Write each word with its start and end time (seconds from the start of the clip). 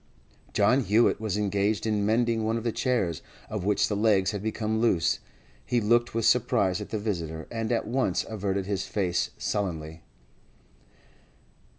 John 0.51 0.79
Hewett 0.81 1.21
was 1.21 1.37
engaged 1.37 1.85
in 1.85 2.03
mending 2.03 2.43
one 2.43 2.57
of 2.57 2.63
the 2.63 2.71
chairs, 2.71 3.21
of 3.51 3.65
which 3.65 3.87
the 3.87 3.95
legs 3.95 4.31
had 4.31 4.41
become 4.41 4.81
loose. 4.81 5.19
He 5.63 5.79
looked 5.79 6.15
with 6.15 6.25
surprise 6.25 6.81
at 6.81 6.89
the 6.89 6.97
visitor, 6.97 7.45
and 7.51 7.71
at 7.71 7.85
once 7.85 8.25
averted 8.27 8.65
his 8.65 8.87
face 8.87 9.29
sullenly. 9.37 10.01